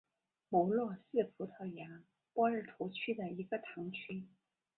[0.49, 2.01] 穆罗是葡萄牙
[2.33, 4.25] 波尔图区的一个堂区。